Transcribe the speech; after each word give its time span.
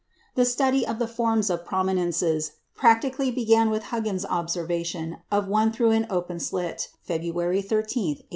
The 0.33 0.45
study 0.45 0.83
of 0.83 0.97
the 0.97 1.07
forms 1.07 1.51
of 1.51 1.63
prominences 1.63 2.53
practically 2.73 3.29
began 3.29 3.69
with 3.69 3.83
Huggins's 3.93 4.25
observation 4.27 5.17
of 5.31 5.47
one 5.47 5.71
through 5.71 5.91
an 5.91 6.07
"open 6.09 6.39
slit" 6.39 6.89
February 7.03 7.61
13, 7.61 7.77
1869. 8.05 8.29